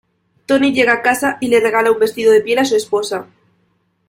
[0.47, 3.27] Tony llega a casa y le regala un vestido de piel a su esposa.